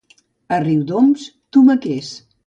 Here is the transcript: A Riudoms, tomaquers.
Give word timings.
A 0.55 0.57
Riudoms, 0.61 1.25
tomaquers. 1.57 2.09